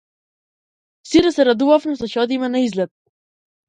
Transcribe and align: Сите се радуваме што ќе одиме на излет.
Сите 1.11 1.33
се 1.37 1.47
радуваме 1.51 1.97
што 2.03 2.13
ќе 2.13 2.25
одиме 2.27 2.53
на 2.59 2.67
излет. 2.69 2.97